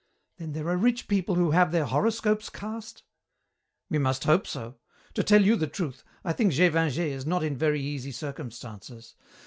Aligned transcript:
"Then 0.37 0.53
there 0.53 0.67
are 0.67 0.77
rich 0.77 1.07
people 1.07 1.35
who 1.35 1.51
have 1.51 1.71
their 1.71 1.85
horoscopes 1.85 2.49
cast?" 2.49 3.03
"We 3.87 3.99
must 3.99 4.23
hope 4.23 4.47
so. 4.47 4.77
To 5.13 5.21
tell 5.21 5.43
you 5.45 5.55
the 5.55 5.67
truth, 5.67 6.03
I 6.25 6.33
think 6.33 6.53
Gévingey 6.53 7.09
is 7.11 7.27
not 7.27 7.43
in 7.43 7.55
very 7.55 7.83
easy 7.83 8.11
circumstances. 8.11 9.13